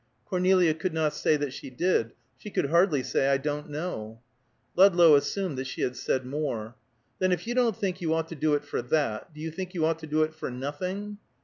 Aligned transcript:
Cornelia 0.25 0.73
could 0.73 0.95
not 0.95 1.13
say 1.13 1.37
that 1.37 1.53
she 1.53 1.69
did; 1.69 2.13
she 2.35 2.49
could 2.49 2.71
hardly 2.71 3.03
say, 3.03 3.29
"I 3.29 3.37
don't 3.37 3.69
know." 3.69 4.19
Ludlow 4.75 5.13
assumed 5.15 5.59
that 5.59 5.67
she 5.67 5.81
had 5.83 5.95
said 5.95 6.25
more. 6.25 6.73
"Then 7.19 7.31
if 7.31 7.45
you 7.45 7.53
don't 7.53 7.77
think 7.77 8.01
you 8.01 8.15
ought 8.15 8.27
to 8.29 8.35
do 8.35 8.55
it 8.55 8.65
for 8.65 8.81
that, 8.81 9.31
do 9.31 9.39
you 9.39 9.51
think 9.51 9.75
you 9.75 9.85
ought 9.85 9.99
to 9.99 10.07
do 10.07 10.23
it 10.23 10.33
for 10.33 10.49
nothing?" 10.49 11.19